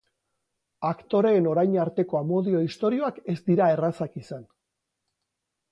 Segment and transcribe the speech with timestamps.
[0.91, 4.45] Aktoreen orain arteko amodio istorioak ez dira errazak izan.